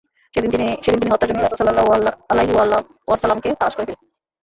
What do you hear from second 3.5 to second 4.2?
তালাশ করে ফিরেন।